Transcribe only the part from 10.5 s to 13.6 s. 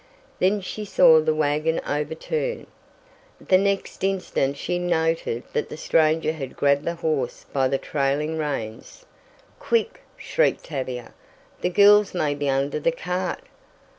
Tavia. "The girls may be under the cart!"